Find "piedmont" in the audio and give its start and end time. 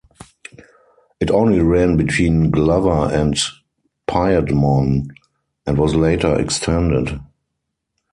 4.07-5.11